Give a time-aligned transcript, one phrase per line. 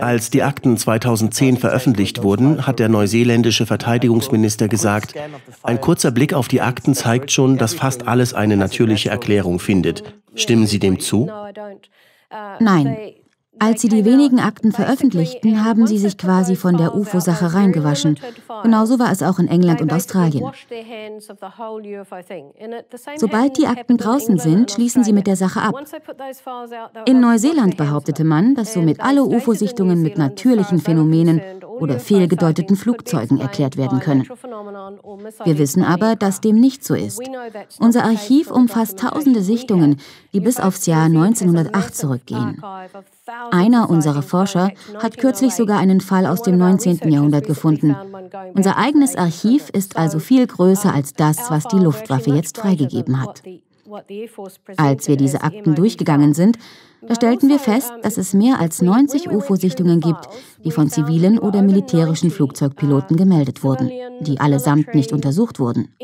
[0.00, 5.14] Als die Akten 2010 veröffentlicht wurden, hat der neuseeländische Verteidigungsminister gesagt,
[5.64, 10.04] ein kurzer Blick auf die Akten zeigt schon, dass fast alles eine natürliche Erklärung findet.
[10.36, 11.28] Stimmen Sie dem zu?
[12.60, 13.14] Nein.
[13.58, 18.18] Als sie die wenigen Akten veröffentlichten, haben sie sich quasi von der UFO-Sache reingewaschen.
[18.62, 20.50] Genauso war es auch in England und Australien.
[23.16, 25.74] Sobald die Akten draußen sind, schließen sie mit der Sache ab.
[27.06, 31.40] In Neuseeland behauptete man, dass somit alle UFO-Sichtungen mit natürlichen Phänomenen
[31.78, 34.26] oder fehlgedeuteten Flugzeugen erklärt werden können.
[35.44, 37.20] Wir wissen aber, dass dem nicht so ist.
[37.78, 40.00] Unser Archiv umfasst tausende Sichtungen,
[40.32, 42.62] die bis aufs Jahr 1908 zurückgehen.
[43.50, 47.10] Einer unserer Forscher hat kürzlich sogar einen Fall aus dem 19.
[47.10, 47.96] Jahrhundert gefunden.
[48.54, 53.42] Unser eigenes Archiv ist also viel größer als das, was die Luftwaffe jetzt freigegeben hat.
[54.76, 56.58] Als wir diese Akten durchgegangen sind,
[57.06, 60.28] da stellten wir fest, dass es mehr als 90 UFO-Sichtungen gibt,
[60.64, 65.94] die von zivilen oder militärischen Flugzeugpiloten gemeldet wurden, die allesamt nicht untersucht wurden.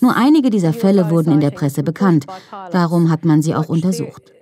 [0.00, 2.26] Nur einige dieser Fälle wurden in der Presse bekannt,
[2.70, 4.32] darum hat man sie auch untersucht.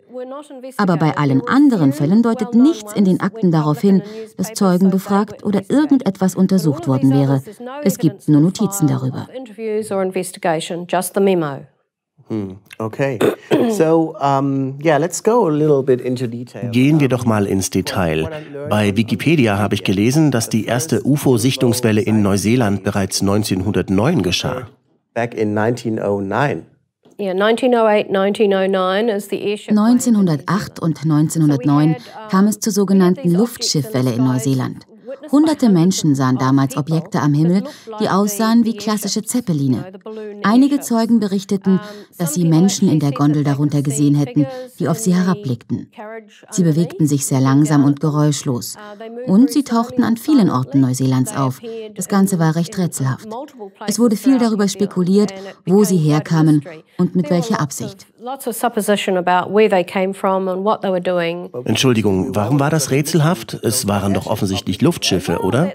[0.76, 4.02] Aber bei allen anderen Fällen deutet nichts in den Akten darauf hin,
[4.36, 7.42] dass Zeugen befragt oder irgendetwas untersucht worden wäre.
[7.82, 9.28] Es gibt nur Notizen darüber.
[12.30, 13.18] Hm, okay.
[13.70, 16.70] So, um, yeah, let's go a little bit into detail.
[16.70, 18.30] Gehen wir doch mal ins Detail.
[18.68, 24.68] Bei Wikipedia habe ich gelesen, dass die erste UFO-Sichtungswelle in Neuseeland bereits 1909 geschah.
[25.12, 26.66] Back in 1909.
[29.76, 31.96] 1908 und 1909
[32.30, 34.86] kam es zur sogenannten Luftschiffwelle in Neuseeland.
[35.30, 37.64] Hunderte Menschen sahen damals Objekte am Himmel,
[38.00, 39.92] die aussahen wie klassische Zeppeline.
[40.42, 41.80] Einige Zeugen berichteten,
[42.18, 44.46] dass sie Menschen in der Gondel darunter gesehen hätten,
[44.78, 45.90] die auf sie herabblickten.
[46.50, 48.76] Sie bewegten sich sehr langsam und geräuschlos.
[49.26, 51.60] Und sie tauchten an vielen Orten Neuseelands auf.
[51.94, 53.28] Das Ganze war recht rätselhaft.
[53.86, 55.32] Es wurde viel darüber spekuliert,
[55.66, 56.62] wo sie herkamen
[56.98, 58.06] und mit welcher Absicht.
[61.64, 63.54] Entschuldigung, warum war das rätselhaft?
[63.62, 65.72] Es waren doch offensichtlich Luftschiffe, oder?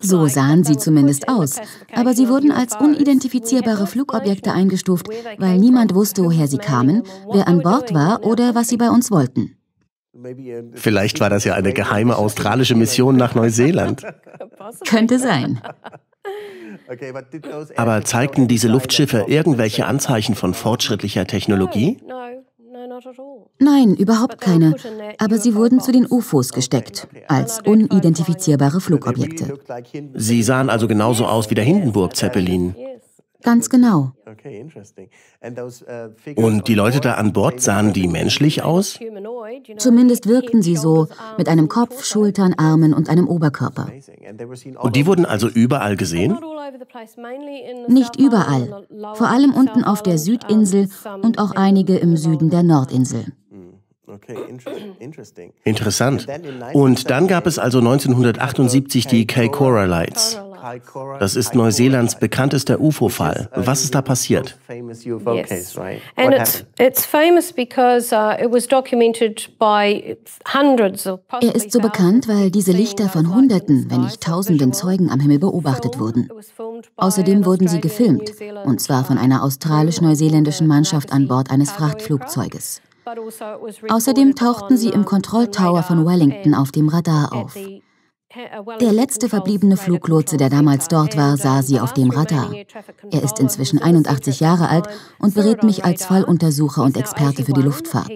[0.00, 1.60] So sahen sie zumindest aus.
[1.94, 7.60] Aber sie wurden als unidentifizierbare Flugobjekte eingestuft, weil niemand wusste, woher sie kamen, wer an
[7.60, 9.56] Bord war oder was sie bei uns wollten.
[10.74, 14.02] Vielleicht war das ja eine geheime australische Mission nach Neuseeland.
[14.84, 15.60] Könnte sein.
[17.76, 21.98] Aber zeigten diese Luftschiffe irgendwelche Anzeichen von fortschrittlicher Technologie?
[23.58, 24.74] Nein, überhaupt keine.
[25.18, 29.58] Aber sie wurden zu den UFOs gesteckt, als unidentifizierbare Flugobjekte.
[30.14, 32.74] Sie sahen also genauso aus wie der Hindenburg-Zeppelin.
[33.42, 34.12] Ganz genau.
[34.26, 34.32] Uh,
[36.34, 38.98] Und die Leute da an Bord sahen die menschlich aus?
[39.76, 41.06] Zumindest wirkten sie so,
[41.36, 43.92] mit einem Kopf, Schultern, Armen und einem Oberkörper.
[44.80, 46.36] Und die wurden also überall gesehen?
[47.86, 50.88] Nicht überall, vor allem unten auf der Südinsel
[51.22, 53.26] und auch einige im Süden der Nordinsel.
[55.64, 56.26] Interessant.
[56.72, 60.40] Und dann gab es also 1978 die Kaikoura Lights.
[61.18, 63.48] Das ist Neuseelands bekanntester UFO-Fall.
[63.54, 64.58] Was ist da passiert?
[64.68, 65.76] Yes.
[66.16, 70.16] And it's, it's famous because uh, it was documented by
[70.52, 75.10] hundreds of Er ist so bekannt, weil diese Lichter von Hunderten, wenn nicht Tausenden Zeugen
[75.10, 76.28] am Himmel beobachtet wurden.
[76.96, 78.32] Außerdem wurden sie gefilmt,
[78.64, 82.82] und zwar von einer australisch-neuseeländischen Mannschaft an Bord eines Frachtflugzeuges.
[83.88, 87.56] Außerdem tauchten sie im Kontrolltower von Wellington auf dem Radar auf.
[88.80, 92.52] Der letzte verbliebene Fluglotse, der damals dort war, sah sie auf dem Radar.
[93.10, 94.86] Er ist inzwischen 81 Jahre alt
[95.18, 98.12] und berät mich als Falluntersucher und Experte für die Luftfahrt.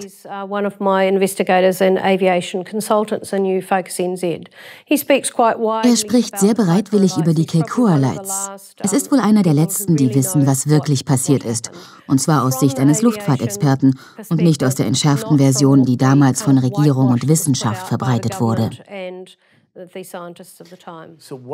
[5.82, 8.50] Er spricht sehr bereitwillig über die Keikua Lights.
[8.80, 11.70] Es ist wohl einer der letzten, die wissen, was wirklich passiert ist.
[12.06, 16.58] Und zwar aus Sicht eines Luftfahrtexperten und nicht aus der entschärften Version, die damals von
[16.58, 18.68] Regierung und Wissenschaft verbreitet wurde.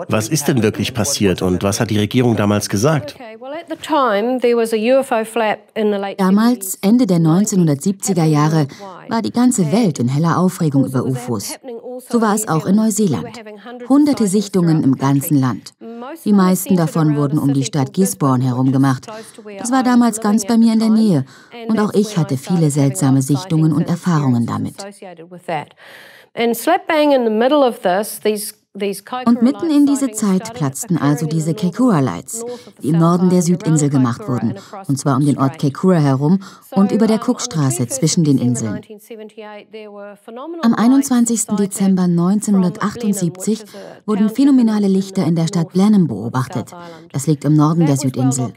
[0.08, 3.14] Was ist denn wirklich passiert und was hat die Regierung damals gesagt?
[6.16, 8.66] Damals, Ende der 1970er Jahre,
[9.08, 11.54] war die ganze Welt in heller Aufregung über UFOs.
[12.08, 13.28] So war es auch in Neuseeland.
[13.88, 15.74] Hunderte Sichtungen im ganzen Land.
[16.24, 19.06] Die meisten davon wurden um die Stadt Gisborne herum gemacht.
[19.58, 21.24] Das war damals ganz bei mir in der Nähe
[21.68, 24.74] und auch ich hatte viele seltsame Sichtungen und Erfahrungen damit.
[29.26, 32.44] Und mitten in diese Zeit platzten also diese Kekura Lights,
[32.80, 34.54] die im Norden der Südinsel gemacht wurden,
[34.86, 36.38] und zwar um den Ort Kekura herum
[36.70, 38.80] und über der Cookstraße zwischen den Inseln.
[40.62, 41.46] Am 21.
[41.58, 43.64] Dezember 1978
[44.06, 46.70] wurden phänomenale Lichter in der Stadt Blenheim beobachtet.
[47.10, 48.52] Das liegt im Norden der Südinsel.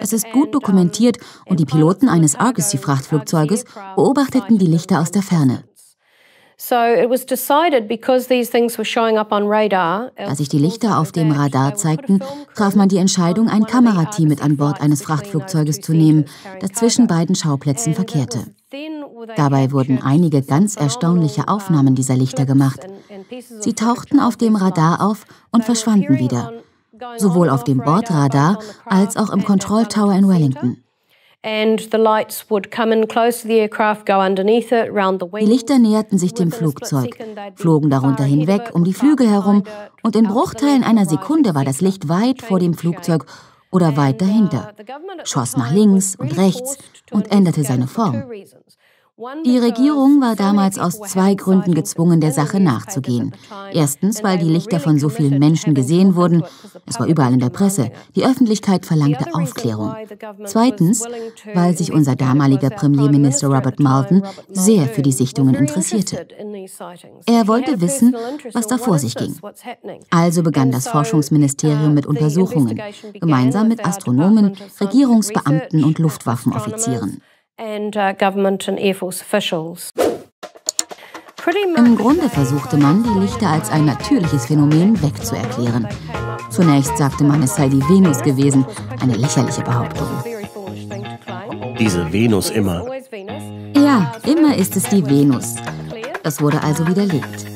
[0.00, 5.64] Es ist gut dokumentiert und die Piloten eines Argosy-Frachtflugzeuges beobachteten die Lichter aus der Ferne.
[10.16, 12.20] Da sich die Lichter auf dem Radar zeigten,
[12.54, 16.24] traf man die Entscheidung, ein Kamerateam mit an Bord eines Frachtflugzeuges zu nehmen,
[16.60, 18.46] das zwischen beiden Schauplätzen verkehrte.
[19.36, 22.80] Dabei wurden einige ganz erstaunliche Aufnahmen dieser Lichter gemacht.
[23.60, 26.52] Sie tauchten auf dem Radar auf und verschwanden wieder,
[27.18, 30.82] sowohl auf dem Bordradar als auch im Control Tower in Wellington.
[35.40, 37.16] Die Lichter näherten sich dem Flugzeug,
[37.54, 39.62] flogen darunter hinweg, um die Flügel herum,
[40.02, 43.26] und in Bruchteilen einer Sekunde war das Licht weit vor dem Flugzeug
[43.70, 44.72] oder weit dahinter,
[45.22, 46.78] schoss nach links und rechts
[47.12, 48.24] und änderte seine Form.
[49.18, 53.34] Die Regierung war damals aus zwei Gründen gezwungen, der Sache nachzugehen.
[53.72, 56.42] Erstens, weil die Lichter von so vielen Menschen gesehen wurden.
[56.84, 57.90] Es war überall in der Presse.
[58.14, 59.94] Die Öffentlichkeit verlangte Aufklärung.
[60.44, 61.02] Zweitens,
[61.54, 66.26] weil sich unser damaliger Premierminister Robert Malton sehr für die Sichtungen interessierte.
[67.24, 68.14] Er wollte wissen,
[68.52, 69.34] was da vor sich ging.
[70.10, 72.78] Also begann das Forschungsministerium mit Untersuchungen,
[73.18, 77.22] gemeinsam mit Astronomen, Regierungsbeamten und Luftwaffenoffizieren
[77.58, 79.92] and uh, government and Air Force officials.
[81.76, 85.86] Im Grunde versuchte man, die Lichter als ein natürliches Phänomen wegzuerklären.
[86.50, 88.66] Zunächst sagte man, es sei die Venus gewesen,
[89.00, 90.08] eine lächerliche Behauptung.
[91.78, 92.84] Diese Venus immer.
[93.76, 95.54] Ja, immer ist es die Venus.
[96.24, 97.46] Das wurde also widerlegt.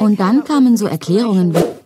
[0.00, 1.77] Und dann kamen so Erklärungen wie